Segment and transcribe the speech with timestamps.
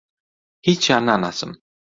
[0.67, 1.51] هیچیان ناناسم.